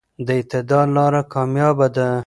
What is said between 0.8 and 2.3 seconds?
لاره کاميابه ده.